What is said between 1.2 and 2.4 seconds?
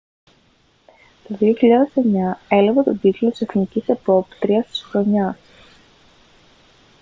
το 2009